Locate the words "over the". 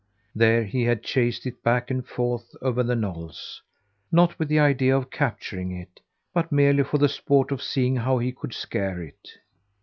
2.59-2.95